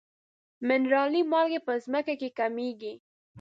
[0.67, 2.93] منرالي مالګې په ځمکه کې کمیږي.